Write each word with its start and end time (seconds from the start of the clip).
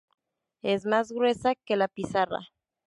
Es 0.63 0.87
más 0.87 1.11
gruesa 1.11 1.53
que 1.63 1.75
la 1.75 1.87
pizarra. 1.87 2.47